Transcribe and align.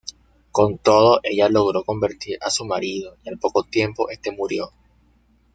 Con 0.51 0.79
todo, 0.79 1.19
ella 1.21 1.47
logró 1.47 1.83
convertir 1.85 2.39
a 2.41 2.49
su 2.49 2.65
marido, 2.65 3.17
y 3.21 3.29
al 3.29 3.37
poco 3.37 3.65
tiempo, 3.65 4.09
este 4.09 4.31
murió. 4.31 4.71